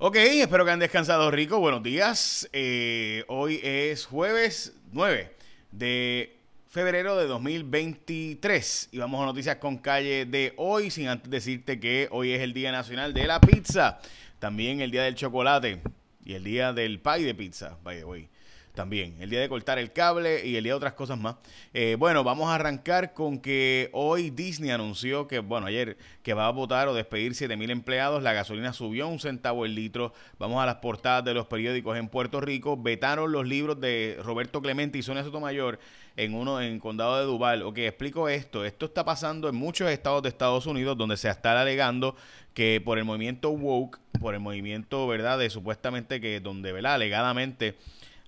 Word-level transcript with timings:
Ok, 0.00 0.14
espero 0.14 0.64
que 0.64 0.70
han 0.70 0.78
descansado 0.78 1.28
rico. 1.28 1.58
Buenos 1.58 1.82
días. 1.82 2.48
Eh, 2.52 3.24
hoy 3.26 3.58
es 3.64 4.06
jueves 4.06 4.72
9 4.92 5.34
de 5.72 6.36
febrero 6.68 7.16
de 7.16 7.26
2023 7.26 8.90
y 8.92 8.98
vamos 8.98 9.20
a 9.20 9.26
noticias 9.26 9.56
con 9.56 9.78
calle 9.78 10.24
de 10.24 10.54
hoy, 10.56 10.92
sin 10.92 11.08
antes 11.08 11.28
decirte 11.28 11.80
que 11.80 12.06
hoy 12.12 12.30
es 12.30 12.42
el 12.42 12.52
Día 12.52 12.70
Nacional 12.70 13.12
de 13.12 13.26
la 13.26 13.40
Pizza, 13.40 13.98
también 14.38 14.80
el 14.80 14.92
Día 14.92 15.02
del 15.02 15.16
Chocolate 15.16 15.80
y 16.24 16.34
el 16.34 16.44
Día 16.44 16.72
del 16.72 17.00
Pie 17.00 17.24
de 17.24 17.34
Pizza, 17.34 17.76
by 17.82 17.98
the 17.98 18.04
way 18.04 18.28
también. 18.74 19.16
El 19.20 19.30
día 19.30 19.40
de 19.40 19.48
cortar 19.48 19.78
el 19.78 19.92
cable 19.92 20.46
y 20.46 20.56
el 20.56 20.64
día 20.64 20.72
de 20.72 20.76
otras 20.76 20.94
cosas 20.94 21.18
más. 21.18 21.36
Eh, 21.74 21.96
bueno, 21.98 22.24
vamos 22.24 22.48
a 22.48 22.54
arrancar 22.54 23.12
con 23.14 23.38
que 23.40 23.90
hoy 23.92 24.30
Disney 24.30 24.70
anunció 24.70 25.26
que, 25.26 25.40
bueno, 25.40 25.66
ayer, 25.66 25.96
que 26.22 26.34
va 26.34 26.46
a 26.46 26.50
votar 26.50 26.88
o 26.88 26.94
despedir 26.94 27.34
7 27.34 27.56
mil 27.56 27.70
empleados. 27.70 28.22
La 28.22 28.32
gasolina 28.32 28.72
subió 28.72 29.08
un 29.08 29.18
centavo 29.20 29.64
el 29.64 29.74
litro. 29.74 30.12
Vamos 30.38 30.62
a 30.62 30.66
las 30.66 30.76
portadas 30.76 31.24
de 31.24 31.34
los 31.34 31.46
periódicos 31.46 31.96
en 31.96 32.08
Puerto 32.08 32.40
Rico. 32.40 32.76
Vetaron 32.76 33.32
los 33.32 33.46
libros 33.46 33.80
de 33.80 34.18
Roberto 34.22 34.62
Clemente 34.62 34.98
y 34.98 35.02
Sonia 35.02 35.24
Sotomayor 35.24 35.78
en 36.18 36.34
uno 36.34 36.60
en 36.60 36.80
condado 36.80 37.18
de 37.18 37.24
Duval. 37.24 37.62
Ok, 37.62 37.78
explico 37.78 38.28
esto. 38.28 38.64
Esto 38.64 38.86
está 38.86 39.04
pasando 39.04 39.48
en 39.48 39.54
muchos 39.54 39.88
estados 39.88 40.22
de 40.22 40.28
Estados 40.28 40.66
Unidos 40.66 40.98
donde 40.98 41.16
se 41.16 41.30
está 41.30 41.58
alegando 41.58 42.16
que 42.54 42.82
por 42.84 42.98
el 42.98 43.04
movimiento 43.04 43.50
woke, 43.50 44.00
por 44.20 44.34
el 44.34 44.40
movimiento, 44.40 45.06
¿verdad? 45.06 45.38
De 45.38 45.48
supuestamente 45.48 46.20
que 46.20 46.40
donde, 46.40 46.72
¿verdad? 46.72 46.94
Alegadamente 46.94 47.76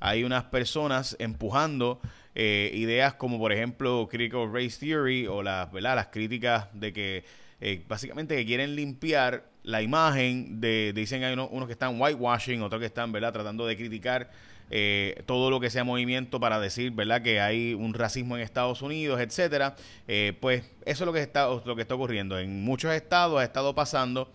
hay 0.01 0.25
unas 0.25 0.45
personas 0.45 1.15
empujando 1.19 2.01
eh, 2.35 2.71
ideas 2.75 3.15
como 3.15 3.39
por 3.39 3.53
ejemplo 3.53 4.09
Critical 4.11 4.51
Race 4.53 4.79
Theory 4.81 5.27
o 5.27 5.43
las, 5.43 5.71
¿verdad? 5.71 5.95
las 5.95 6.07
críticas 6.07 6.69
de 6.73 6.93
que 6.93 7.25
eh, 7.61 7.85
básicamente 7.87 8.35
que 8.35 8.47
quieren 8.47 8.75
limpiar 8.75 9.51
la 9.63 9.83
imagen 9.83 10.61
de, 10.61 10.93
dicen 10.95 11.23
hay 11.23 11.35
unos, 11.35 11.67
que 11.67 11.73
están 11.73 12.01
whitewashing, 12.01 12.63
otros 12.63 12.81
que 12.81 12.87
están 12.87 13.13
¿verdad? 13.13 13.33
tratando 13.33 13.67
de 13.67 13.77
criticar 13.77 14.31
eh, 14.71 15.23
todo 15.27 15.51
lo 15.51 15.61
que 15.61 15.69
sea 15.69 15.85
movimiento 15.85 16.41
para 16.41 16.59
decir 16.61 16.93
verdad 16.93 17.21
que 17.21 17.41
hay 17.41 17.75
un 17.75 17.93
racismo 17.93 18.37
en 18.37 18.43
Estados 18.43 18.81
Unidos, 18.81 19.21
etcétera. 19.21 19.77
pues 20.41 20.63
eso 20.87 21.05
es 21.05 21.07
lo 21.07 21.13
que 21.13 21.21
está 21.21 21.49
lo 21.49 21.77
que 21.77 21.83
está 21.83 21.95
ocurriendo 21.95 22.39
en 22.39 22.63
muchos 22.63 22.93
estados 22.95 23.41
ha 23.41 23.45
estado 23.45 23.75
pasando 23.75 24.33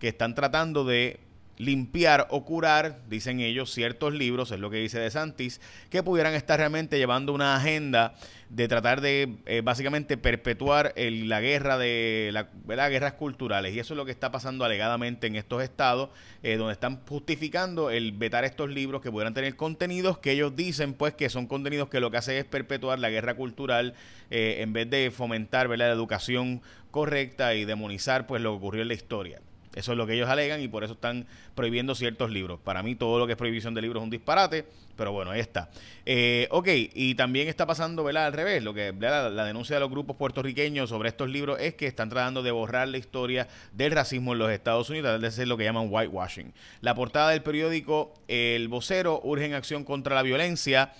que 0.00 0.08
están 0.08 0.34
tratando 0.34 0.84
de 0.84 1.20
limpiar 1.56 2.26
o 2.30 2.44
curar, 2.44 3.00
dicen 3.08 3.40
ellos, 3.40 3.72
ciertos 3.72 4.12
libros, 4.12 4.50
es 4.50 4.60
lo 4.60 4.70
que 4.70 4.78
dice 4.78 4.98
De 4.98 5.10
Santis, 5.10 5.60
que 5.90 6.02
pudieran 6.02 6.34
estar 6.34 6.58
realmente 6.58 6.98
llevando 6.98 7.32
una 7.32 7.56
agenda 7.56 8.14
de 8.50 8.68
tratar 8.68 9.00
de 9.00 9.36
eh, 9.46 9.62
básicamente 9.62 10.16
perpetuar 10.16 10.94
la 10.96 11.40
guerra 11.40 11.76
de 11.76 12.30
las 12.32 12.90
guerras 12.90 13.14
culturales. 13.14 13.74
Y 13.74 13.80
eso 13.80 13.94
es 13.94 13.96
lo 13.96 14.04
que 14.04 14.12
está 14.12 14.30
pasando 14.30 14.64
alegadamente 14.64 15.26
en 15.26 15.36
estos 15.36 15.62
estados, 15.62 16.10
eh, 16.42 16.56
donde 16.56 16.72
están 16.72 17.00
justificando 17.06 17.90
el 17.90 18.12
vetar 18.12 18.44
estos 18.44 18.70
libros 18.70 19.02
que 19.02 19.10
pudieran 19.10 19.34
tener 19.34 19.56
contenidos 19.56 20.18
que 20.18 20.32
ellos 20.32 20.54
dicen 20.54 20.94
pues 20.94 21.14
que 21.14 21.28
son 21.28 21.46
contenidos 21.46 21.88
que 21.88 22.00
lo 22.00 22.10
que 22.10 22.18
hace 22.18 22.38
es 22.38 22.44
perpetuar 22.44 22.98
la 22.98 23.10
guerra 23.10 23.34
cultural 23.34 23.94
eh, 24.30 24.58
en 24.60 24.72
vez 24.72 24.88
de 24.88 25.10
fomentar 25.10 25.68
la 25.68 25.88
educación 25.88 26.62
correcta 26.90 27.54
y 27.54 27.64
demonizar 27.64 28.26
pues 28.26 28.40
lo 28.40 28.52
que 28.52 28.56
ocurrió 28.58 28.82
en 28.82 28.88
la 28.88 28.94
historia. 28.94 29.40
Eso 29.74 29.92
es 29.92 29.98
lo 29.98 30.06
que 30.06 30.14
ellos 30.14 30.28
alegan 30.28 30.60
y 30.60 30.68
por 30.68 30.84
eso 30.84 30.94
están 30.94 31.26
prohibiendo 31.54 31.94
ciertos 31.94 32.30
libros. 32.30 32.60
Para 32.60 32.82
mí 32.82 32.94
todo 32.94 33.18
lo 33.18 33.26
que 33.26 33.32
es 33.32 33.38
prohibición 33.38 33.74
de 33.74 33.82
libros 33.82 34.00
es 34.00 34.04
un 34.04 34.10
disparate, 34.10 34.64
pero 34.96 35.12
bueno, 35.12 35.32
ahí 35.32 35.40
está. 35.40 35.70
Eh, 36.06 36.46
ok, 36.50 36.68
y 36.94 37.14
también 37.14 37.48
está 37.48 37.66
pasando, 37.66 38.04
¿verdad? 38.04 38.26
Al 38.26 38.32
revés, 38.32 38.62
lo 38.62 38.72
que 38.72 38.92
la, 38.98 39.28
la, 39.30 39.44
denuncia 39.44 39.76
de 39.76 39.80
los 39.80 39.90
grupos 39.90 40.16
puertorriqueños 40.16 40.90
sobre 40.90 41.08
estos 41.08 41.28
libros 41.28 41.58
es 41.60 41.74
que 41.74 41.86
están 41.86 42.08
tratando 42.08 42.42
de 42.42 42.50
borrar 42.50 42.88
la 42.88 42.98
historia 42.98 43.48
del 43.72 43.92
racismo 43.92 44.32
en 44.32 44.38
los 44.38 44.50
Estados 44.50 44.90
Unidos, 44.90 45.34
ser 45.34 45.48
lo 45.48 45.56
que 45.56 45.64
llaman 45.64 45.88
whitewashing. 45.90 46.52
La 46.80 46.94
portada 46.94 47.30
del 47.30 47.42
periódico 47.42 48.14
El 48.28 48.68
Vocero 48.68 49.20
urge 49.24 49.46
en 49.46 49.54
acción 49.54 49.84
contra 49.84 50.14
la 50.14 50.22
violencia. 50.22 50.92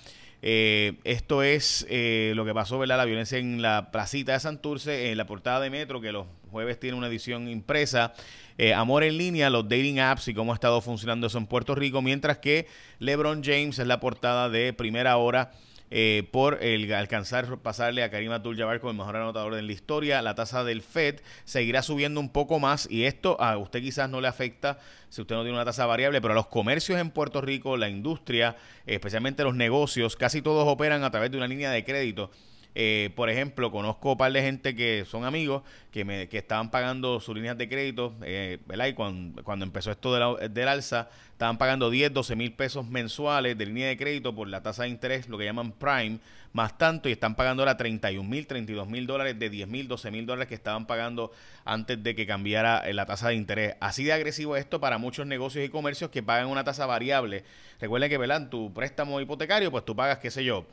Eh, 0.42 0.95
esto 1.05 1.42
es 1.42 1.86
eh, 1.89 2.33
lo 2.35 2.45
que 2.45 2.52
pasó, 2.52 2.79
¿verdad? 2.79 2.98
La 2.98 3.06
violencia 3.06 3.39
en 3.39 3.62
la 3.62 3.91
placita 3.91 4.33
de 4.33 4.41
Santurce, 4.41 5.11
en 5.11 5.17
la 5.17 5.27
portada 5.27 5.61
de 5.61 5.70
Metro, 5.70 6.01
que 6.01 6.12
los 6.12 6.27
jueves 6.55 6.79
tiene 6.79 6.97
una 6.97 7.09
edición 7.09 7.48
impresa. 7.48 8.15
Eh, 8.59 8.73
amor 8.73 9.03
en 9.03 9.19
línea, 9.19 9.51
los 9.51 9.65
dating 9.65 9.98
apps 9.98 10.29
y 10.29 10.35
cómo 10.35 10.53
ha 10.53 10.55
estado 10.55 10.81
funcionando 10.81 11.27
eso 11.27 11.37
en 11.37 11.48
Puerto 11.48 11.75
Rico, 11.75 12.01
mientras 12.01 12.39
que 12.39 12.69
LeBron 13.01 13.42
James 13.42 13.81
es 13.81 13.87
la 13.89 13.98
portada 13.98 14.48
de 14.48 14.73
primera 14.73 15.17
hora 15.17 15.51
eh, 15.91 16.29
por 16.31 16.63
el 16.63 16.95
alcanzar 16.95 17.59
pasarle 17.59 18.05
a 18.05 18.11
Karim 18.11 18.31
Abdul-Jabbar 18.31 18.79
como 18.79 18.92
el 18.92 18.97
mejor 18.98 19.17
anotador 19.17 19.57
de 19.57 19.63
la 19.63 19.73
historia. 19.73 20.23
La 20.23 20.37
tasa 20.37 20.63
del 20.63 20.81
Fed 20.81 21.23
seguirá 21.45 21.83
subiendo 21.83 22.20
un 22.20 22.29
poco 22.29 22.61
más 22.61 22.89
y 22.89 23.03
esto 23.03 23.36
a 23.41 23.59
usted 23.59 23.81
quizás 23.83 24.09
no 24.09 24.21
le 24.21 24.29
afecta 24.29 24.79
si 25.09 25.23
usted 25.23 25.35
no 25.35 25.42
tiene 25.42 25.57
una 25.57 25.65
tasa 25.65 25.86
variable, 25.86 26.21
pero 26.21 26.35
a 26.35 26.36
los 26.36 26.47
comercios 26.47 27.01
en 27.01 27.11
Puerto 27.11 27.41
Rico, 27.41 27.77
la 27.77 27.89
industria, 27.89 28.55
especialmente 28.86 29.42
los 29.42 29.57
negocios, 29.57 30.15
casi 30.15 30.41
todos 30.41 30.69
operan 30.69 31.03
a 31.03 31.11
través 31.11 31.33
de 31.33 31.36
una 31.36 31.48
línea 31.48 31.73
de 31.73 31.85
crédito 31.85 32.31
eh, 32.74 33.11
por 33.14 33.30
ejemplo, 33.30 33.70
conozco 33.70 34.12
un 34.12 34.18
par 34.18 34.33
de 34.33 34.42
gente 34.42 34.74
que 34.74 35.05
son 35.07 35.24
amigos 35.24 35.62
que, 35.92 36.05
me, 36.05 36.29
que 36.29 36.39
estaban 36.39 36.70
pagando 36.70 37.20
sus 37.20 37.35
líneas 37.35 37.57
de 37.57 37.68
crédito, 37.68 38.14
eh, 38.23 38.58
¿verdad? 38.67 38.86
Y 38.86 38.95
cuando, 38.95 39.45
cuando 39.45 39.64
empezó 39.64 39.92
esto 39.92 40.39
de 40.39 40.48
del 40.48 40.68
alza, 40.68 41.08
estaban 41.30 41.57
pagando 41.57 41.89
10, 41.89 42.12
12 42.12 42.35
mil 42.35 42.52
pesos 42.52 42.89
mensuales 42.89 43.57
de 43.57 43.67
línea 43.67 43.89
de 43.89 43.96
crédito 43.96 44.35
por 44.35 44.48
la 44.48 44.62
tasa 44.62 44.85
de 44.85 44.89
interés, 44.89 45.29
lo 45.29 45.39
que 45.39 45.45
llaman 45.45 45.70
prime, 45.73 46.18
más 46.52 46.77
tanto, 46.77 47.08
y 47.08 47.12
están 47.12 47.36
pagando 47.36 47.62
ahora 47.62 47.77
31 47.77 48.29
mil, 48.29 48.46
32 48.46 48.89
mil 48.89 49.06
dólares 49.06 49.39
de 49.39 49.51
10 49.51 49.68
mil, 49.68 49.86
12 49.86 50.11
mil 50.11 50.27
dólares 50.27 50.48
que 50.48 50.55
estaban 50.55 50.86
pagando 50.86 51.30
antes 51.64 52.02
de 52.02 52.17
que 52.17 52.27
cambiara 52.27 52.79
eh, 52.89 52.92
la 52.92 53.06
tasa 53.06 53.29
de 53.29 53.35
interés. 53.35 53.77
Así 53.80 54.02
de 54.02 54.12
agresivo 54.12 54.56
esto 54.56 54.80
para 54.80 54.98
muchos 54.98 55.27
negocios 55.27 55.64
y 55.64 55.68
comercios 55.68 56.11
que 56.11 56.23
pagan 56.24 56.48
una 56.48 56.64
tasa 56.64 56.86
variable. 56.86 57.45
Recuerden 57.80 58.11
que, 58.11 58.18
¿verdad? 58.18 58.48
Tu 58.48 58.73
préstamo 58.73 59.20
hipotecario, 59.20 59.70
pues 59.70 59.85
tú 59.85 59.95
pagas, 59.95 60.18
qué 60.18 60.30
sé 60.30 60.45
yo, 60.45 60.67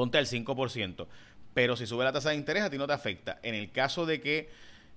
ponte 0.00 0.16
al 0.16 0.24
5%. 0.24 1.06
Pero 1.52 1.76
si 1.76 1.86
sube 1.86 2.04
la 2.04 2.12
tasa 2.12 2.30
de 2.30 2.36
interés, 2.36 2.62
a 2.62 2.70
ti 2.70 2.78
no 2.78 2.86
te 2.86 2.94
afecta. 2.94 3.38
En 3.42 3.54
el 3.54 3.70
caso 3.70 4.06
de 4.06 4.22
que 4.22 4.48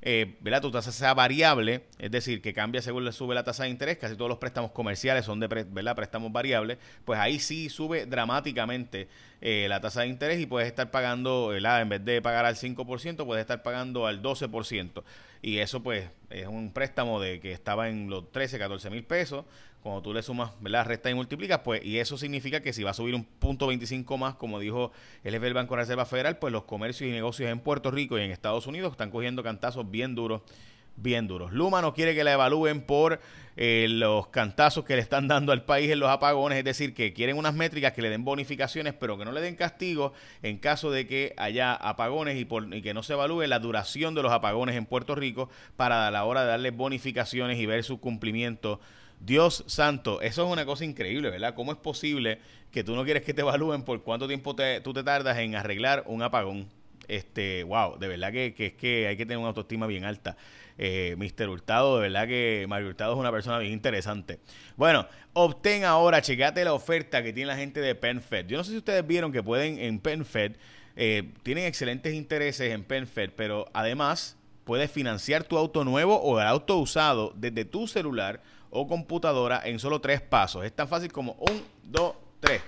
eh, 0.02 0.38
tu 0.62 0.72
tasa 0.72 0.94
sea 0.94 1.14
variable, 1.14 1.84
es 2.00 2.10
decir, 2.10 2.42
que 2.42 2.54
cambia 2.54 2.82
según 2.82 3.04
le 3.04 3.12
sube 3.12 3.36
la 3.36 3.44
tasa 3.44 3.64
de 3.64 3.70
interés, 3.70 3.98
casi 3.98 4.16
todos 4.16 4.30
los 4.30 4.38
préstamos 4.38 4.72
comerciales 4.72 5.26
son 5.26 5.42
de 5.42 5.48
¿verdad? 5.48 5.94
préstamos 5.94 6.32
variables, 6.32 6.78
pues 7.04 7.20
ahí 7.20 7.38
sí 7.38 7.68
sube 7.68 8.06
dramáticamente 8.06 9.10
eh, 9.42 9.66
la 9.68 9.82
tasa 9.82 10.04
de 10.04 10.08
interés 10.08 10.40
y 10.40 10.46
puedes 10.46 10.70
estar 10.70 10.90
pagando, 10.90 11.48
¿verdad? 11.48 11.82
en 11.82 11.90
vez 11.90 12.06
de 12.06 12.22
pagar 12.22 12.46
al 12.46 12.56
5%, 12.56 13.26
puedes 13.26 13.42
estar 13.42 13.62
pagando 13.62 14.08
al 14.08 14.22
12%. 14.22 15.04
Y 15.42 15.58
eso 15.58 15.84
pues 15.84 16.08
es 16.30 16.48
un 16.48 16.72
préstamo 16.72 17.20
de 17.20 17.42
que 17.42 17.52
estaba 17.52 17.90
en 17.90 18.10
los 18.10 18.32
13, 18.32 18.58
14 18.58 18.90
mil 18.90 19.04
pesos. 19.04 19.44
Cuando 19.84 20.02
tú 20.02 20.14
le 20.14 20.24
sumas, 20.24 20.52
¿verdad? 20.62 20.86
Resta 20.86 21.10
y 21.10 21.14
multiplicas, 21.14 21.60
pues, 21.60 21.84
y 21.84 22.00
eso 22.00 22.18
significa 22.18 22.62
que 22.62 22.72
si 22.72 22.84
va 22.84 22.92
a 22.92 22.94
subir 22.94 23.14
un 23.14 23.26
punto 23.26 23.68
25 23.68 24.18
más, 24.18 24.36
como 24.36 24.60
dijo 24.60 24.94
el 25.24 25.34
jefe 25.34 25.46
del 25.46 25.54
Banco 25.54 25.76
de 25.76 25.82
Reserva 25.82 26.06
Federal, 26.06 26.38
pues 26.38 26.54
los 26.54 26.64
comercios 26.64 27.10
y 27.10 27.12
negocios 27.12 27.52
en 27.52 27.60
Puerto 27.60 27.92
Rico 27.92 28.18
y 28.18 28.22
en 28.22 28.32
Estados 28.32 28.66
Unidos 28.66 28.94
están 28.94 29.12
cogiendo 29.12 29.44
cantazos 29.44 29.92
bien 29.92 30.16
duros 30.16 30.42
bien 30.96 31.28
duros. 31.28 31.52
Luma 31.52 31.82
no 31.82 31.94
quiere 31.94 32.16
que 32.16 32.24
la 32.24 32.34
evalúen 32.34 32.82
por 32.82 33.20
eh, 33.56 33.88
los 33.90 34.28
cantazos 34.28 34.84
que 34.84 34.96
le 34.96 35.02
están 35.02 35.28
dando 35.28 35.52
al 35.52 35.64
país 35.64 35.92
en 35.92 36.00
los 36.00 36.10
apagones, 36.10 36.58
es 36.58 36.66
decir, 36.66 36.94
que 36.94 37.14
quieren 37.14 37.38
unas 37.38 37.54
métricas 37.54 37.94
que 37.94 38.02
le 38.02 38.10
den 38.10 38.24
bonificaciones, 38.24 38.94
pero 38.94 39.18
que 39.18 39.26
no 39.26 39.32
le 39.32 39.42
den 39.42 39.56
castigo 39.56 40.14
en 40.42 40.58
caso 40.58 40.92
de 40.92 41.08
que 41.08 41.34
haya 41.38 41.74
apagones 41.74 42.40
y, 42.40 42.46
por, 42.46 42.74
y 42.74 42.82
que 42.82 42.94
no 42.94 43.04
se 43.04 43.14
evalúe 43.14 43.48
la 43.48 43.60
duración 43.60 44.16
de 44.16 44.24
los 44.24 44.32
apagones 44.32 44.76
en 44.76 44.86
Puerto 44.86 45.16
Rico 45.16 45.50
para 45.76 46.08
a 46.08 46.12
la 46.12 46.26
hora 46.26 46.42
de 46.42 46.48
darle 46.48 46.72
bonificaciones 46.72 47.60
y 47.60 47.66
ver 47.66 47.84
su 47.84 48.00
cumplimiento. 48.00 48.80
Dios 49.26 49.64
santo, 49.68 50.22
eso 50.22 50.46
es 50.46 50.52
una 50.52 50.66
cosa 50.66 50.86
increíble, 50.86 51.30
¿verdad? 51.30 51.56
¿Cómo 51.56 51.72
es 51.72 51.78
posible 51.78 52.40
que 52.72 52.84
tú 52.84 52.96
no 52.96 53.04
quieres 53.04 53.24
que 53.24 53.34
te 53.34 53.42
evalúen 53.42 53.84
por 53.84 54.04
cuánto 54.04 54.28
tiempo 54.28 54.56
tú 54.56 54.94
te 54.94 55.04
tardas 55.04 55.38
en 55.38 55.56
arreglar 55.56 56.04
un 56.08 56.22
apagón? 56.22 56.68
Este, 57.08 57.64
wow, 57.64 57.98
de 58.00 58.08
verdad 58.08 58.32
que, 58.32 58.54
que 58.54 58.68
es 58.68 58.74
que 58.74 59.08
hay 59.08 59.18
que 59.18 59.26
tener 59.26 59.38
una 59.38 59.50
autoestima 59.50 59.88
bien 59.88 60.06
alta 60.06 60.38
eh, 60.78 61.16
Mr. 61.18 61.50
Hurtado. 61.50 61.98
De 61.98 62.04
verdad 62.04 62.28
que 62.28 62.66
Mario 62.68 62.90
Hurtado 62.90 63.14
es 63.14 63.20
una 63.20 63.32
persona 63.32 63.58
bien 63.60 63.74
interesante. 63.74 64.40
Bueno, 64.76 65.08
obtén 65.34 65.84
ahora, 65.84 66.22
checate 66.22 66.64
la 66.64 66.74
oferta 66.74 67.24
que 67.24 67.34
tiene 67.34 67.48
la 67.48 67.58
gente 67.58 67.80
de 67.80 67.96
PenFed. 67.96 68.48
Yo 68.48 68.58
no 68.58 68.64
sé 68.64 68.72
si 68.72 68.78
ustedes 68.78 69.06
vieron 69.06 69.32
que 69.32 69.44
pueden 69.44 69.80
en 69.80 70.00
PenFed, 70.00 70.54
eh, 70.96 71.32
tienen 71.44 71.66
excelentes 71.66 72.14
intereses 72.14 72.72
en 72.72 72.84
PenFed, 72.84 73.32
pero 73.36 73.70
además 73.74 74.38
puedes 74.64 74.92
financiar 74.92 75.44
tu 75.44 75.58
auto 75.58 75.84
nuevo 75.84 76.16
o 76.16 76.40
el 76.40 76.48
auto 76.48 76.78
usado 76.78 77.34
desde 77.36 77.66
tu 77.66 77.88
celular 77.88 78.42
o 78.70 78.88
computadora 78.88 79.62
en 79.64 79.80
solo 79.80 80.00
tres 80.02 80.22
pasos. 80.22 80.66
Es 80.66 80.74
tan 80.74 80.88
fácil 80.88 81.12
como 81.12 81.34
un, 81.34 81.62
dos, 81.84 82.16
tres. 82.40 82.62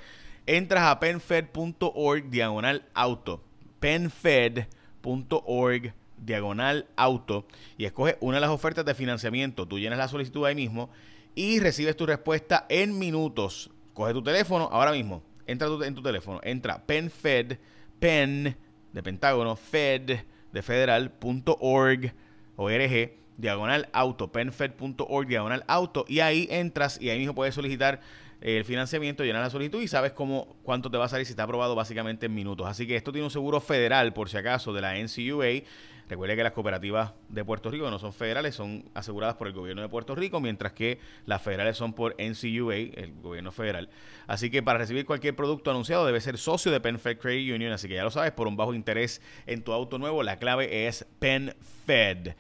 Entras 0.45 0.83
a 0.83 0.99
penfed.org 0.99 2.29
diagonal 2.29 2.85
auto. 2.93 3.41
penfed.org 3.79 5.93
diagonal 6.17 6.87
auto 6.95 7.45
y 7.77 7.85
escoge 7.85 8.17
una 8.19 8.37
de 8.37 8.41
las 8.41 8.51
ofertas 8.51 8.85
de 8.85 8.93
financiamiento. 8.93 9.67
Tú 9.67 9.79
llenas 9.79 9.97
la 9.97 10.07
solicitud 10.07 10.45
ahí 10.45 10.55
mismo 10.55 10.89
y 11.33 11.59
recibes 11.59 11.97
tu 11.97 12.05
respuesta 12.05 12.65
en 12.69 12.97
minutos. 12.97 13.71
Coge 13.93 14.13
tu 14.13 14.23
teléfono 14.23 14.69
ahora 14.71 14.91
mismo. 14.91 15.23
Entra 15.47 15.67
en 15.83 15.95
tu 15.95 16.01
teléfono. 16.01 16.39
Entra 16.43 16.85
penfed, 16.85 17.57
pen 17.99 18.55
de 18.93 19.03
Pentágono, 19.03 19.55
fed 19.55 20.19
de 20.55 20.61
federal.org, 20.61 22.13
org 22.55 23.11
diagonal 23.37 23.89
auto, 23.91 24.31
penfed.org, 24.31 25.27
diagonal 25.27 25.65
auto, 25.67 26.05
y 26.07 26.21
ahí 26.21 26.47
entras 26.49 26.97
y 27.01 27.09
ahí 27.09 27.19
mismo 27.19 27.35
puedes 27.35 27.53
solicitar 27.53 27.99
el 28.41 28.65
financiamiento, 28.65 29.23
llenar 29.23 29.41
la 29.41 29.49
solicitud 29.49 29.81
y 29.81 29.87
sabes 29.87 30.11
cómo 30.11 30.55
cuánto 30.63 30.91
te 30.91 30.97
va 30.97 31.05
a 31.05 31.09
salir 31.09 31.25
si 31.25 31.31
está 31.31 31.43
aprobado 31.43 31.75
básicamente 31.75 32.25
en 32.27 32.33
minutos. 32.33 32.67
Así 32.67 32.85
que 32.85 32.95
esto 32.95 33.11
tiene 33.11 33.25
un 33.25 33.31
seguro 33.31 33.59
federal, 33.59 34.13
por 34.13 34.29
si 34.29 34.37
acaso, 34.37 34.73
de 34.73 34.81
la 34.81 34.95
NCUA. 34.95 35.63
Recuerde 36.07 36.35
que 36.35 36.43
las 36.43 36.51
cooperativas 36.51 37.13
de 37.29 37.43
Puerto 37.43 37.71
Rico 37.71 37.89
no 37.89 37.97
son 37.97 38.13
federales, 38.13 38.53
son 38.53 38.85
aseguradas 38.93 39.35
por 39.35 39.47
el 39.47 39.53
gobierno 39.53 39.81
de 39.81 39.89
Puerto 39.89 40.13
Rico, 40.13 40.39
mientras 40.39 40.73
que 40.73 40.99
las 41.25 41.41
federales 41.41 41.77
son 41.77 41.93
por 41.93 42.15
NCUA, 42.19 42.75
el 42.75 43.13
gobierno 43.23 43.51
federal. 43.51 43.89
Así 44.27 44.51
que 44.51 44.61
para 44.61 44.77
recibir 44.77 45.07
cualquier 45.07 45.35
producto 45.35 45.71
anunciado 45.71 46.05
debe 46.05 46.21
ser 46.21 46.37
socio 46.37 46.71
de 46.71 46.79
PenFed 46.79 47.17
Credit 47.17 47.55
Union, 47.55 47.73
así 47.73 47.87
que 47.87 47.95
ya 47.95 48.03
lo 48.03 48.11
sabes, 48.11 48.33
por 48.33 48.47
un 48.47 48.55
bajo 48.55 48.75
interés 48.75 49.19
en 49.47 49.63
tu 49.63 49.73
auto 49.73 49.97
nuevo, 49.97 50.21
la 50.21 50.37
clave 50.37 50.85
es 50.85 51.07
PenFed. 51.17 52.35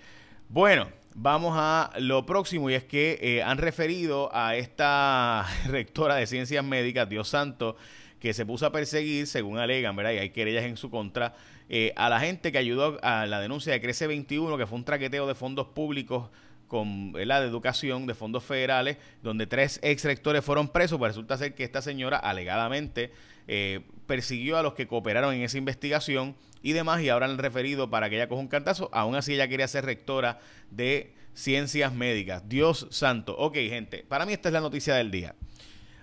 Bueno, 0.47 0.87
vamos 1.15 1.53
a 1.57 1.91
lo 1.97 2.25
próximo 2.25 2.69
y 2.69 2.73
es 2.73 2.83
que 2.83 3.17
eh, 3.21 3.41
han 3.41 3.57
referido 3.57 4.29
a 4.33 4.55
esta 4.55 5.45
rectora 5.67 6.15
de 6.15 6.27
ciencias 6.27 6.63
médicas, 6.63 7.09
Dios 7.09 7.29
santo, 7.29 7.77
que 8.19 8.33
se 8.33 8.45
puso 8.45 8.65
a 8.65 8.71
perseguir, 8.71 9.25
según 9.25 9.57
alegan, 9.57 9.95
¿verdad? 9.95 10.11
Y 10.11 10.17
hay 10.17 10.29
querellas 10.29 10.65
en 10.65 10.77
su 10.77 10.89
contra, 10.89 11.33
eh, 11.69 11.93
a 11.95 12.09
la 12.09 12.19
gente 12.19 12.51
que 12.51 12.57
ayudó 12.57 12.99
a 13.01 13.25
la 13.25 13.39
denuncia 13.39 13.71
de 13.73 13.81
Crece 13.81 14.07
21, 14.07 14.57
que 14.57 14.67
fue 14.67 14.77
un 14.77 14.85
traqueteo 14.85 15.25
de 15.25 15.35
fondos 15.35 15.67
públicos 15.67 16.29
con 16.75 17.13
la 17.15 17.39
de 17.39 17.47
educación 17.47 18.05
de 18.05 18.13
fondos 18.13 18.43
federales, 18.43 18.97
donde 19.23 19.47
tres 19.47 19.79
ex 19.81 20.03
rectores 20.03 20.43
fueron 20.43 20.67
presos, 20.67 20.99
pues 20.99 21.11
resulta 21.11 21.37
ser 21.37 21.55
que 21.55 21.63
esta 21.63 21.81
señora 21.81 22.17
alegadamente 22.17 23.13
eh, 23.47 23.79
persiguió 24.07 24.57
a 24.57 24.61
los 24.61 24.73
que 24.73 24.85
cooperaron 24.85 25.33
en 25.33 25.43
esa 25.43 25.57
investigación 25.57 26.35
y 26.61 26.73
demás, 26.73 27.01
y 27.01 27.07
ahora 27.07 27.27
han 27.27 27.37
referido 27.37 27.89
para 27.89 28.09
que 28.09 28.17
ella 28.17 28.27
coja 28.27 28.41
un 28.41 28.49
cantazo, 28.49 28.89
aún 28.91 29.15
así 29.15 29.35
ella 29.35 29.47
quería 29.47 29.69
ser 29.69 29.85
rectora 29.85 30.41
de 30.69 31.13
ciencias 31.33 31.93
médicas. 31.93 32.49
Dios 32.49 32.87
santo. 32.91 33.37
Ok, 33.37 33.55
gente, 33.55 34.03
para 34.09 34.25
mí 34.25 34.33
esta 34.33 34.49
es 34.49 34.53
la 34.53 34.59
noticia 34.59 34.95
del 34.95 35.11
día. 35.11 35.33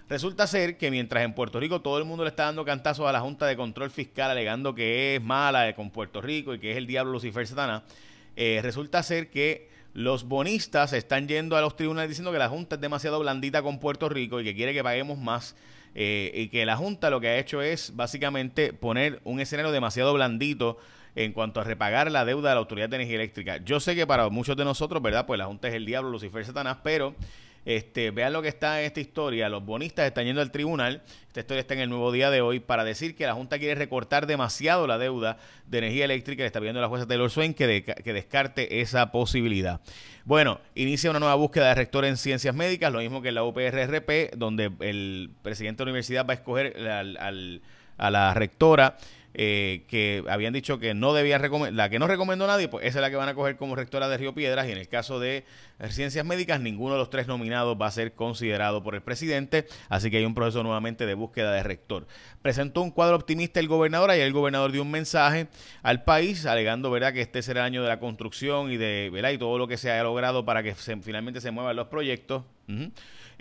Resulta 0.09 0.47
ser 0.47 0.79
que 0.79 0.91
mientras 0.91 1.23
en 1.23 1.35
Puerto 1.35 1.61
Rico 1.61 1.83
todo 1.83 1.99
el 1.99 2.07
mundo 2.07 2.25
le 2.25 2.31
está 2.31 2.45
dando 2.45 2.65
cantazos 2.65 3.07
a 3.07 3.13
la 3.13 3.21
Junta 3.21 3.45
de 3.45 3.57
Control 3.57 3.91
Fiscal 3.91 4.31
alegando 4.31 4.75
que 4.75 5.17
es 5.17 5.23
mala 5.23 5.75
con 5.75 5.91
Puerto 5.91 6.23
Rico 6.23 6.55
y 6.55 6.59
que 6.59 6.71
es 6.71 6.79
el 6.79 6.87
diablo 6.87 7.13
Lucifer 7.13 7.47
Satanás, 7.47 7.83
eh, 8.37 8.61
resulta 8.63 9.03
ser 9.03 9.31
que 9.31 9.71
los 9.95 10.25
bonistas 10.25 10.93
están 10.93 11.29
yendo 11.29 11.57
a 11.57 11.61
los 11.61 11.77
tribunales 11.77 12.09
diciendo 12.09 12.33
que 12.33 12.39
la 12.39 12.49
Junta 12.49 12.77
es 12.77 12.81
demasiado 12.81 13.21
blandita 13.21 13.63
con 13.63 13.79
Puerto 13.79 14.09
Rico 14.09 14.41
y 14.41 14.45
que 14.45 14.55
quiere 14.55 14.73
que 14.73 14.83
paguemos 14.83 15.19
más. 15.19 15.55
Eh, 15.95 16.33
y 16.35 16.49
que 16.49 16.65
la 16.65 16.77
Junta 16.77 17.11
lo 17.11 17.21
que 17.21 17.29
ha 17.29 17.39
hecho 17.39 17.61
es 17.61 17.95
básicamente 17.95 18.73
poner 18.73 19.21
un 19.25 19.41
escenario 19.41 19.71
demasiado 19.73 20.15
blandito 20.15 20.79
en 21.15 21.33
cuanto 21.33 21.61
a 21.61 21.65
repagar 21.65 22.11
la 22.11 22.25
deuda 22.25 22.49
de 22.49 22.55
la 22.55 22.61
Autoridad 22.61 22.89
de 22.89 22.97
Energía 22.97 23.17
Eléctrica. 23.17 23.59
Yo 23.59 23.81
sé 23.81 23.95
que 23.95 24.07
para 24.07 24.29
muchos 24.31 24.57
de 24.57 24.65
nosotros, 24.65 25.03
¿verdad? 25.03 25.27
Pues 25.27 25.37
la 25.37 25.45
Junta 25.45 25.69
es 25.69 25.75
el 25.75 25.85
diablo, 25.85 26.11
Lucifer 26.11 26.45
Satanás, 26.47 26.79
pero 26.83 27.15
este, 27.65 28.11
vean 28.11 28.33
lo 28.33 28.43
que 28.43 28.49
está 28.49 28.81
en 28.81 28.87
esta 28.87 29.01
historia. 29.01 29.49
Los 29.49 29.65
bonistas 29.65 30.07
están 30.07 30.25
yendo 30.25 30.41
al 30.41 30.51
tribunal. 30.51 31.03
Esta 31.29 31.41
historia 31.41 31.61
está 31.61 31.75
en 31.75 31.81
el 31.81 31.89
nuevo 31.89 32.11
día 32.13 32.31
de 32.31 32.41
hoy 32.41 32.61
para 32.61 32.85
decir 32.85 33.15
que 33.15 33.27
la 33.27 33.35
Junta 33.35 33.59
quiere 33.59 33.75
recortar 33.75 34.27
demasiado 34.27 34.87
la 34.87 34.99
deuda 34.99 35.39
de 35.67 35.79
energía 35.79 36.05
eléctrica. 36.05 36.43
Le 36.43 36.49
está 36.49 36.61
pidiendo 36.61 36.81
a 36.81 36.83
la 36.83 36.89
jueza 36.89 37.07
Taylor 37.07 37.31
Swain 37.31 37.55
que, 37.55 37.83
que 37.85 38.13
descarte 38.13 38.81
esa 38.81 39.13
posibilidad. 39.13 39.81
Bueno, 40.25 40.61
inicia 40.75 41.11
una 41.11 41.21
nueva 41.21 41.35
búsqueda 41.37 41.69
de 41.69 41.75
rector 41.75 42.05
en 42.05 42.17
ciencias 42.17 42.55
médicas, 42.55 42.93
lo 42.93 42.99
mismo 42.99 43.23
que 43.23 43.29
en 43.29 43.35
la 43.37 43.45
UPRRP, 43.45 44.35
donde 44.37 44.71
el 44.81 45.31
presidente 45.43 45.79
de 45.79 45.87
la 45.87 45.91
universidad 45.91 46.27
va 46.27 46.33
a 46.33 46.37
escoger 46.37 46.77
a 47.99 48.11
la 48.11 48.35
rectora 48.35 48.97
eh, 49.35 49.85
que 49.89 50.25
habían 50.29 50.53
dicho 50.53 50.79
que 50.79 50.95
no 50.95 51.15
debía 51.15 51.39
recomendar, 51.39 51.75
la 51.75 51.89
que 51.89 51.99
no 51.99 52.07
recomendó 52.07 52.47
nadie, 52.47 52.69
pues 52.69 52.85
esa 52.87 52.99
es 52.99 53.03
la 53.03 53.11
que 53.11 53.17
van 53.17 53.29
a 53.29 53.35
coger 53.35 53.57
como 53.57 53.75
rectora 53.77 54.09
de 54.09 54.17
Río 54.17 54.35
Piedras 54.35 54.69
y 54.69 54.73
en 54.73 54.79
el 54.79 54.89
caso 54.89 55.21
de 55.21 55.45
ciencias 55.89 56.25
médicas 56.25 56.61
ninguno 56.61 56.95
de 56.95 57.01
los 57.01 57.11
tres 57.11 57.27
nominados 57.27 57.77
va 57.81 57.87
a 57.87 57.91
ser 57.91 58.13
considerado 58.13 58.83
por 58.83 58.95
el 58.95 59.03
presidente, 59.03 59.67
así 59.89 60.11
que 60.11 60.19
hay 60.19 60.25
un 60.25 60.35
proceso 60.35 60.63
nuevamente 60.63 61.07
de 61.07 61.15
búsqueda 61.15 61.53
de 61.53 61.63
rector. 61.63 62.07
Presentó 62.43 62.83
un 62.83 62.91
cuadro 62.91 63.17
optimista 63.17 63.61
el 63.61 63.69
gobernador, 63.69 64.11
y 64.11 64.21
el 64.21 64.33
gobernador 64.33 64.73
dio 64.73 64.83
un 64.83 64.91
mensaje 64.91 65.49
al 65.83 66.05
país 66.05 66.47
alegando, 66.47 66.91
¿verdad?, 66.91 67.13
que 67.13 67.21
este 67.21 67.43
será 67.43 67.61
el 67.61 67.67
año 67.67 67.83
de 67.83 67.89
la 67.89 68.01
construcción 68.01 68.71
y 68.71 68.77
de, 68.77 69.11
¿verdad?, 69.13 69.31
y 69.31 69.39
todo 69.39 69.59
lo 69.59 69.69
que 69.69 69.77
se 69.77 69.91
haya 69.91 70.03
logrado 70.03 70.45
para 70.45 70.63
que 70.63 70.75
finalmente 70.75 71.41
se 71.41 71.51
muevan 71.51 71.77
los 71.77 71.89
proyectos. 71.89 72.43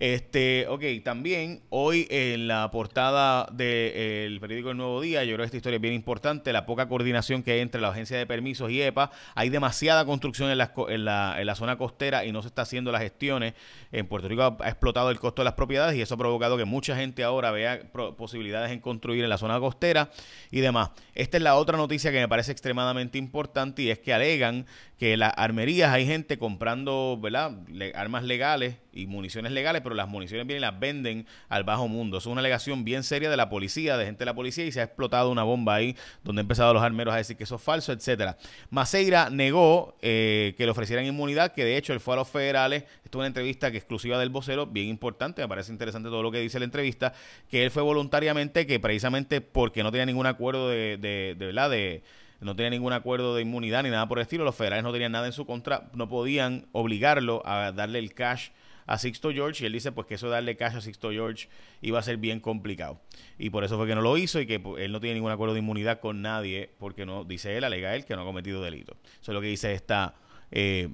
Este, 0.01 0.65
ok, 0.67 0.83
también 1.03 1.61
hoy 1.69 2.07
en 2.09 2.47
la 2.47 2.71
portada 2.71 3.47
del 3.51 4.39
periódico 4.39 4.71
El 4.71 4.77
Nuevo 4.77 4.99
Día, 4.99 5.23
yo 5.23 5.35
creo 5.35 5.43
que 5.43 5.45
esta 5.45 5.57
historia 5.57 5.75
es 5.75 5.81
bien 5.81 5.93
importante, 5.93 6.51
la 6.51 6.65
poca 6.65 6.87
coordinación 6.87 7.43
que 7.43 7.51
hay 7.51 7.59
entre 7.59 7.79
la 7.79 7.89
agencia 7.89 8.17
de 8.17 8.25
permisos 8.25 8.71
y 8.71 8.81
EPA. 8.81 9.11
Hay 9.35 9.49
demasiada 9.49 10.03
construcción 10.03 10.49
en 10.49 10.57
la 10.57 11.55
zona 11.55 11.77
costera 11.77 12.25
y 12.25 12.31
no 12.31 12.41
se 12.41 12.47
está 12.47 12.63
haciendo 12.63 12.91
las 12.91 13.03
gestiones. 13.03 13.53
En 13.91 14.07
Puerto 14.07 14.27
Rico 14.27 14.57
ha, 14.59 14.69
explotado 14.69 15.11
el 15.11 15.19
costo 15.19 15.43
de 15.43 15.45
las 15.45 15.53
propiedades 15.53 15.95
y 15.95 16.01
eso 16.01 16.15
ha 16.15 16.17
provocado 16.17 16.57
que 16.57 16.65
mucha 16.65 16.95
gente 16.95 17.23
ahora 17.23 17.51
vea 17.51 17.81
posibilidades 18.17 18.71
en 18.71 18.79
construir 18.79 19.23
en 19.23 19.29
la 19.29 19.37
zona 19.37 19.59
costera 19.59 20.09
y 20.49 20.61
demás. 20.61 20.89
Esta 21.13 21.37
es 21.37 21.43
la 21.43 21.55
otra 21.55 21.77
noticia 21.77 22.11
que 22.11 22.19
me 22.19 22.27
parece 22.27 22.51
extremadamente 22.51 23.19
importante 23.19 23.83
y 23.83 23.91
es 23.91 23.99
que 23.99 24.13
alegan 24.13 24.65
que 25.01 25.17
las 25.17 25.33
armerías 25.35 25.91
hay 25.91 26.05
gente 26.05 26.37
comprando 26.37 27.17
¿verdad? 27.19 27.57
armas 27.95 28.23
legales 28.23 28.75
y 28.93 29.07
municiones 29.07 29.51
legales, 29.51 29.81
pero 29.81 29.95
las 29.95 30.07
municiones 30.07 30.45
vienen 30.45 30.61
y 30.61 30.65
las 30.67 30.79
venden 30.79 31.25
al 31.49 31.63
bajo 31.63 31.87
mundo. 31.87 32.19
Es 32.19 32.27
una 32.27 32.39
alegación 32.39 32.83
bien 32.83 33.01
seria 33.01 33.31
de 33.31 33.35
la 33.35 33.49
policía, 33.49 33.97
de 33.97 34.05
gente 34.05 34.19
de 34.19 34.25
la 34.25 34.35
policía, 34.35 34.63
y 34.63 34.71
se 34.71 34.79
ha 34.79 34.83
explotado 34.83 35.31
una 35.31 35.41
bomba 35.41 35.73
ahí 35.73 35.95
donde 36.23 36.41
han 36.41 36.43
empezado 36.43 36.71
los 36.75 36.83
armeros 36.83 37.15
a 37.15 37.17
decir 37.17 37.35
que 37.35 37.45
eso 37.45 37.55
es 37.55 37.63
falso, 37.63 37.93
etcétera. 37.93 38.37
Maceira 38.69 39.31
negó 39.31 39.97
eh, 40.03 40.53
que 40.55 40.65
le 40.65 40.71
ofrecieran 40.71 41.03
inmunidad, 41.03 41.51
que 41.51 41.65
de 41.65 41.77
hecho 41.77 41.93
él 41.93 41.99
fue 41.99 42.13
a 42.13 42.17
los 42.17 42.29
federales, 42.29 42.83
esto 43.03 43.17
es 43.17 43.21
una 43.21 43.25
entrevista 43.25 43.71
que 43.71 43.77
exclusiva 43.77 44.19
del 44.19 44.29
vocero, 44.29 44.67
bien 44.67 44.87
importante, 44.87 45.41
me 45.41 45.47
parece 45.47 45.71
interesante 45.71 46.09
todo 46.09 46.21
lo 46.21 46.31
que 46.31 46.41
dice 46.41 46.59
la 46.59 46.65
entrevista, 46.65 47.11
que 47.49 47.63
él 47.63 47.71
fue 47.71 47.81
voluntariamente, 47.81 48.67
que 48.67 48.79
precisamente 48.79 49.41
porque 49.41 49.81
no 49.81 49.91
tenía 49.91 50.05
ningún 50.05 50.27
acuerdo 50.27 50.69
de, 50.69 50.97
de, 50.97 51.35
de 51.35 51.45
verdad, 51.47 51.71
de 51.71 52.03
no 52.41 52.55
tenía 52.55 52.71
ningún 52.71 52.93
acuerdo 52.93 53.35
de 53.35 53.43
inmunidad 53.43 53.83
ni 53.83 53.89
nada 53.89 54.07
por 54.07 54.17
el 54.17 54.23
estilo, 54.23 54.43
los 54.43 54.55
federales 54.55 54.83
no 54.83 54.91
tenían 54.91 55.11
nada 55.11 55.27
en 55.27 55.33
su 55.33 55.45
contra, 55.45 55.89
no 55.93 56.09
podían 56.09 56.67
obligarlo 56.71 57.41
a 57.45 57.71
darle 57.71 57.99
el 57.99 58.13
cash 58.13 58.49
a 58.87 58.97
Sixto 58.97 59.31
George 59.31 59.63
y 59.63 59.67
él 59.67 59.73
dice 59.73 59.91
pues 59.91 60.07
que 60.07 60.15
eso 60.15 60.27
de 60.27 60.33
darle 60.33 60.57
cash 60.57 60.75
a 60.75 60.81
Sixto 60.81 61.11
George 61.11 61.47
iba 61.81 61.99
a 61.99 62.01
ser 62.01 62.17
bien 62.17 62.39
complicado. 62.39 62.99
Y 63.37 63.49
por 63.49 63.63
eso 63.63 63.77
fue 63.77 63.87
que 63.87 63.95
no 63.95 64.01
lo 64.01 64.17
hizo 64.17 64.39
y 64.39 64.45
que 64.45 64.59
pues, 64.59 64.83
él 64.83 64.91
no 64.91 64.99
tiene 64.99 65.15
ningún 65.15 65.31
acuerdo 65.31 65.53
de 65.53 65.59
inmunidad 65.59 65.99
con 65.99 66.21
nadie 66.21 66.71
porque 66.77 67.05
no 67.05 67.23
dice 67.23 67.55
él 67.57 67.63
alega 67.63 67.95
él 67.95 68.05
que 68.05 68.15
no 68.15 68.23
ha 68.23 68.25
cometido 68.25 68.61
delito. 68.61 68.97
Eso 69.21 69.31
es 69.31 69.33
lo 69.33 69.41
que 69.41 69.47
dice 69.47 69.73
esta 69.73 70.15
eh, 70.51 70.89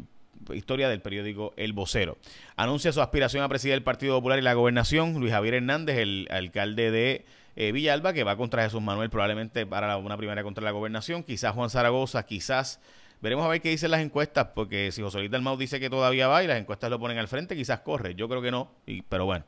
historia 0.54 0.90
del 0.90 1.02
periódico 1.02 1.54
El 1.58 1.74
Vocero. 1.74 2.18
Anuncia 2.56 2.92
su 2.92 3.02
aspiración 3.02 3.44
a 3.44 3.50
presidir 3.50 3.74
el 3.74 3.84
Partido 3.84 4.16
Popular 4.16 4.40
y 4.40 4.44
la 4.44 4.54
gobernación. 4.54 5.20
Luis 5.20 5.32
Javier 5.32 5.56
Hernández 5.56 5.98
el 5.98 6.28
alcalde 6.30 6.92
de 6.92 7.26
eh, 7.58 7.74
Villalba 7.74 8.14
que 8.14 8.24
va 8.24 8.38
contra 8.38 8.64
Jesús 8.64 8.82
Manuel 8.82 9.10
probablemente 9.10 9.66
para 9.66 9.98
una 9.98 10.16
primaria 10.16 10.44
contra 10.44 10.64
la 10.64 10.72
gobernación 10.72 11.24
quizás 11.24 11.54
Juan 11.54 11.70
Zaragoza 11.70 12.24
quizás 12.26 12.80
Veremos 13.20 13.46
a 13.46 13.50
ver 13.50 13.62
qué 13.62 13.70
dicen 13.70 13.90
las 13.90 14.02
encuestas, 14.02 14.50
porque 14.54 14.92
si 14.92 15.02
José 15.02 15.18
Luis 15.18 15.32
Dalmau 15.32 15.58
dice 15.58 15.80
que 15.80 15.90
todavía 15.90 16.28
va 16.28 16.44
y 16.44 16.48
las 16.48 16.60
encuestas 16.60 16.92
lo 16.92 17.00
ponen 17.00 17.18
al 17.18 17.28
frente, 17.28 17.56
quizás 17.56 17.80
corre. 17.80 18.14
Yo 18.14 18.30
creo 18.30 18.44
que 18.44 18.52
no, 18.52 18.72
y, 18.86 19.02
pero 19.02 19.26
bueno. 19.26 19.44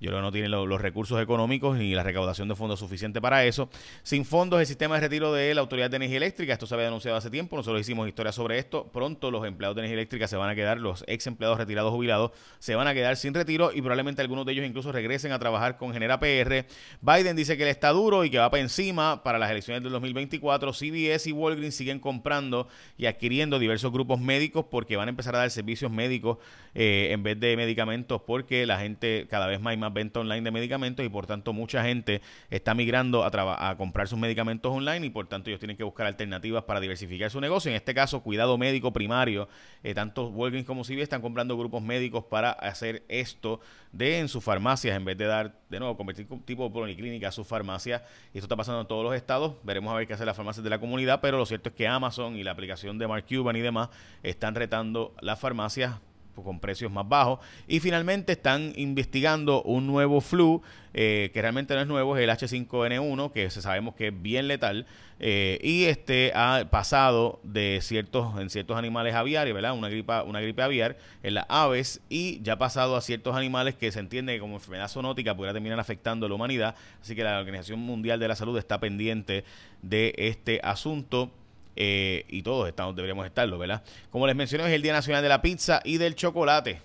Yo 0.00 0.08
creo 0.08 0.20
que 0.20 0.22
no 0.22 0.32
tiene 0.32 0.48
los 0.48 0.80
recursos 0.80 1.20
económicos 1.20 1.76
ni 1.76 1.94
la 1.94 2.02
recaudación 2.02 2.48
de 2.48 2.54
fondos 2.54 2.80
suficiente 2.80 3.20
para 3.20 3.44
eso. 3.44 3.68
Sin 4.02 4.24
fondos, 4.24 4.58
el 4.58 4.66
sistema 4.66 4.94
de 4.94 5.02
retiro 5.02 5.30
de 5.34 5.54
la 5.54 5.60
Autoridad 5.60 5.90
de 5.90 5.96
Energía 5.96 6.16
Eléctrica, 6.16 6.54
esto 6.54 6.66
se 6.66 6.74
había 6.74 6.86
anunciado 6.86 7.18
hace 7.18 7.28
tiempo, 7.28 7.54
nosotros 7.56 7.82
hicimos 7.82 8.08
historia 8.08 8.32
sobre 8.32 8.58
esto. 8.58 8.88
Pronto 8.90 9.30
los 9.30 9.46
empleados 9.46 9.76
de 9.76 9.82
energía 9.82 9.98
eléctrica 9.98 10.26
se 10.26 10.36
van 10.36 10.48
a 10.48 10.54
quedar, 10.54 10.78
los 10.78 11.04
ex 11.06 11.26
empleados 11.26 11.58
retirados 11.58 11.92
jubilados 11.92 12.30
se 12.58 12.74
van 12.76 12.88
a 12.88 12.94
quedar 12.94 13.18
sin 13.18 13.34
retiro 13.34 13.72
y 13.74 13.82
probablemente 13.82 14.22
algunos 14.22 14.46
de 14.46 14.52
ellos 14.52 14.64
incluso 14.64 14.90
regresen 14.90 15.32
a 15.32 15.38
trabajar 15.38 15.76
con 15.76 15.92
Genera 15.92 16.18
PR. 16.18 16.64
Biden 17.02 17.36
dice 17.36 17.58
que 17.58 17.64
él 17.64 17.68
está 17.68 17.90
duro 17.90 18.24
y 18.24 18.30
que 18.30 18.38
va 18.38 18.50
para 18.50 18.62
encima 18.62 19.22
para 19.22 19.38
las 19.38 19.50
elecciones 19.50 19.82
del 19.82 19.92
2024. 19.92 20.72
CBS 20.72 21.28
y 21.28 21.32
Walgreens 21.32 21.74
siguen 21.74 22.00
comprando 22.00 22.68
y 22.96 23.04
adquiriendo 23.04 23.58
diversos 23.58 23.92
grupos 23.92 24.18
médicos 24.18 24.64
porque 24.70 24.96
van 24.96 25.08
a 25.08 25.10
empezar 25.10 25.36
a 25.36 25.40
dar 25.40 25.50
servicios 25.50 25.90
médicos 25.90 26.38
eh, 26.74 27.08
en 27.10 27.22
vez 27.22 27.38
de 27.38 27.54
medicamentos 27.56 28.22
porque 28.22 28.64
la 28.64 28.78
gente 28.78 29.26
cada 29.28 29.46
vez 29.46 29.60
más 29.60 29.74
y 29.74 29.76
más 29.76 29.89
venta 29.92 30.20
online 30.20 30.42
de 30.42 30.50
medicamentos 30.50 31.04
y 31.04 31.08
por 31.08 31.26
tanto 31.26 31.52
mucha 31.52 31.82
gente 31.84 32.22
está 32.50 32.74
migrando 32.74 33.24
a, 33.24 33.70
a 33.70 33.76
comprar 33.76 34.08
sus 34.08 34.18
medicamentos 34.18 34.72
online 34.72 35.06
y 35.06 35.10
por 35.10 35.26
tanto 35.26 35.50
ellos 35.50 35.60
tienen 35.60 35.76
que 35.76 35.84
buscar 35.84 36.06
alternativas 36.06 36.64
para 36.64 36.80
diversificar 36.80 37.30
su 37.30 37.40
negocio. 37.40 37.70
En 37.70 37.76
este 37.76 37.94
caso, 37.94 38.22
cuidado 38.22 38.58
médico 38.58 38.92
primario, 38.92 39.48
eh, 39.82 39.94
tanto 39.94 40.28
Walgreens 40.28 40.66
como 40.66 40.84
CVS 40.84 41.02
están 41.02 41.22
comprando 41.22 41.56
grupos 41.56 41.82
médicos 41.82 42.24
para 42.24 42.50
hacer 42.50 43.04
esto 43.08 43.60
de 43.92 44.18
en 44.18 44.28
sus 44.28 44.42
farmacias 44.44 44.96
en 44.96 45.04
vez 45.04 45.16
de 45.18 45.26
dar, 45.26 45.54
de 45.68 45.78
nuevo, 45.78 45.96
convertir 45.96 46.26
tipo 46.44 46.64
de 46.64 46.70
policlínica 46.70 47.28
a 47.28 47.32
sus 47.32 47.46
farmacias. 47.46 48.02
Y 48.32 48.38
esto 48.38 48.46
está 48.46 48.56
pasando 48.56 48.80
en 48.80 48.86
todos 48.86 49.04
los 49.04 49.14
estados. 49.14 49.54
Veremos 49.62 49.92
a 49.92 49.96
ver 49.96 50.06
qué 50.06 50.14
hacen 50.14 50.26
las 50.26 50.36
farmacias 50.36 50.62
de 50.64 50.70
la 50.70 50.78
comunidad, 50.78 51.20
pero 51.20 51.38
lo 51.38 51.46
cierto 51.46 51.70
es 51.70 51.74
que 51.74 51.88
Amazon 51.88 52.36
y 52.36 52.44
la 52.44 52.52
aplicación 52.52 52.98
de 52.98 53.08
Mark 53.08 53.24
Cuban 53.28 53.56
y 53.56 53.60
demás 53.60 53.88
están 54.22 54.54
retando 54.54 55.14
las 55.20 55.38
farmacias 55.38 56.00
con 56.42 56.60
precios 56.60 56.90
más 56.90 57.08
bajos. 57.08 57.40
Y 57.68 57.80
finalmente 57.80 58.32
están 58.32 58.72
investigando 58.76 59.62
un 59.62 59.86
nuevo 59.86 60.20
flu, 60.20 60.62
eh, 60.92 61.30
que 61.32 61.40
realmente 61.40 61.74
no 61.74 61.80
es 61.80 61.86
nuevo, 61.86 62.16
es 62.16 62.24
el 62.24 62.30
H5N1, 62.30 63.32
que 63.32 63.50
sabemos 63.50 63.94
que 63.94 64.08
es 64.08 64.22
bien 64.22 64.48
letal. 64.48 64.86
Eh, 65.22 65.58
y 65.62 65.84
este 65.84 66.32
ha 66.34 66.64
pasado 66.70 67.40
de 67.42 67.80
ciertos, 67.82 68.40
en 68.40 68.48
ciertos 68.48 68.78
animales 68.78 69.14
aviarios, 69.14 69.54
¿verdad? 69.54 69.74
Una 69.74 69.90
gripe, 69.90 70.22
una 70.22 70.40
gripe 70.40 70.62
aviar 70.62 70.96
en 71.22 71.34
las 71.34 71.44
aves 71.50 72.00
y 72.08 72.40
ya 72.42 72.54
ha 72.54 72.58
pasado 72.58 72.96
a 72.96 73.02
ciertos 73.02 73.36
animales 73.36 73.74
que 73.74 73.92
se 73.92 74.00
entiende 74.00 74.32
que 74.32 74.40
como 74.40 74.54
enfermedad 74.54 74.88
zoonótica 74.88 75.36
pudiera 75.36 75.52
terminar 75.52 75.78
afectando 75.78 76.24
a 76.24 76.28
la 76.30 76.34
humanidad. 76.34 76.74
Así 77.02 77.14
que 77.14 77.22
la 77.22 77.38
Organización 77.38 77.80
Mundial 77.80 78.18
de 78.18 78.28
la 78.28 78.34
Salud 78.34 78.56
está 78.56 78.80
pendiente 78.80 79.44
de 79.82 80.14
este 80.16 80.60
asunto. 80.62 81.30
Eh, 81.76 82.24
y 82.28 82.42
todos 82.42 82.68
estamos, 82.68 82.96
deberíamos 82.96 83.26
estarlo, 83.26 83.58
¿verdad? 83.58 83.82
Como 84.10 84.26
les 84.26 84.36
mencioné, 84.36 84.66
es 84.66 84.72
el 84.72 84.82
Día 84.82 84.92
Nacional 84.92 85.22
de 85.22 85.28
la 85.28 85.40
Pizza 85.40 85.80
y 85.84 85.98
del 85.98 86.14
Chocolate. 86.14 86.80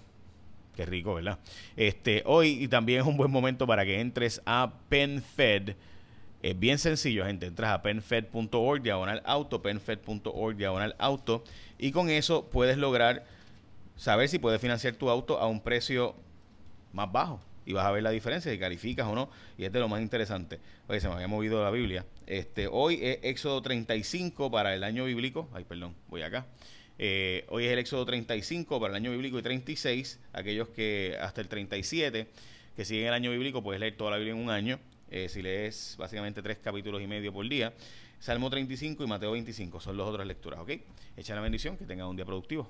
Qué 0.75 0.85
rico, 0.85 1.15
¿verdad? 1.15 1.39
Este, 1.75 2.21
hoy 2.25 2.63
y 2.63 2.67
también 2.67 3.01
es 3.01 3.07
un 3.07 3.17
buen 3.17 3.31
momento 3.31 3.65
para 3.65 3.85
que 3.85 3.99
entres 3.99 4.41
a 4.45 4.73
PenFed 4.89 5.75
es 6.45 6.59
bien 6.59 6.77
sencillo, 6.77 7.25
gente. 7.25 7.47
Entras 7.47 7.71
a 7.71 7.81
penfed.org, 7.81 8.83
diagonal 8.83 9.19
auto, 9.25 9.63
penfed.org, 9.63 10.55
diagonal 10.55 10.95
auto. 10.99 11.43
Y 11.79 11.91
con 11.91 12.11
eso 12.11 12.45
puedes 12.51 12.77
lograr 12.77 13.25
saber 13.95 14.29
si 14.29 14.37
puedes 14.37 14.61
financiar 14.61 14.93
tu 14.93 15.09
auto 15.09 15.39
a 15.39 15.47
un 15.47 15.59
precio 15.59 16.13
más 16.93 17.11
bajo. 17.11 17.41
Y 17.65 17.73
vas 17.73 17.85
a 17.85 17.91
ver 17.91 18.03
la 18.03 18.11
diferencia, 18.11 18.51
si 18.51 18.59
calificas 18.59 19.07
o 19.07 19.15
no. 19.15 19.29
Y 19.57 19.65
es 19.65 19.71
de 19.71 19.79
lo 19.79 19.87
más 19.87 20.01
interesante. 20.01 20.59
Oye, 20.87 20.99
se 20.99 21.07
me 21.07 21.15
había 21.15 21.27
movido 21.27 21.63
la 21.63 21.71
Biblia. 21.71 22.05
Este, 22.27 22.67
hoy 22.67 22.99
es 23.01 23.19
Éxodo 23.23 23.61
35 23.61 24.51
para 24.51 24.75
el 24.75 24.83
año 24.83 25.05
bíblico. 25.05 25.49
Ay, 25.53 25.63
perdón, 25.63 25.95
voy 26.07 26.21
acá. 26.21 26.45
Eh, 26.97 27.45
hoy 27.49 27.65
es 27.65 27.71
el 27.71 27.79
Éxodo 27.79 28.05
35 28.05 28.79
para 28.79 28.91
el 28.91 28.95
año 28.97 29.11
bíblico 29.11 29.39
y 29.39 29.41
36. 29.41 30.19
Aquellos 30.33 30.69
que 30.69 31.17
hasta 31.19 31.41
el 31.41 31.47
37 31.47 32.27
que 32.75 32.85
siguen 32.85 33.07
el 33.07 33.13
año 33.13 33.31
bíblico, 33.31 33.63
puedes 33.63 33.79
leer 33.79 33.95
toda 33.95 34.11
la 34.11 34.17
Biblia 34.17 34.33
en 34.33 34.41
un 34.41 34.49
año. 34.49 34.79
Eh, 35.09 35.29
si 35.29 35.41
lees 35.41 35.95
básicamente 35.97 36.41
tres 36.41 36.57
capítulos 36.57 37.01
y 37.01 37.07
medio 37.07 37.31
por 37.31 37.47
día. 37.47 37.73
Salmo 38.19 38.49
35 38.49 39.03
y 39.03 39.07
Mateo 39.07 39.31
25 39.31 39.79
son 39.79 39.97
las 39.97 40.07
otras 40.07 40.27
lecturas, 40.27 40.59
¿ok? 40.59 40.71
Echa 41.15 41.35
la 41.35 41.41
bendición, 41.41 41.77
que 41.77 41.85
tengan 41.85 42.07
un 42.07 42.15
día 42.15 42.25
productivo. 42.25 42.69